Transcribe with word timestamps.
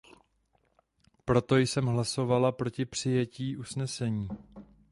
Proto 1.25 1.57
jsem 1.57 1.85
hlasovala 1.85 2.51
proti 2.51 2.85
přijetí 2.85 3.57
usnesení. 3.57 4.27